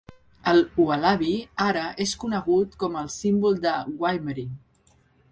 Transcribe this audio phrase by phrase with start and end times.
[0.51, 1.33] El ualabi
[1.65, 4.47] ara és conegut com el símbol de Waimate.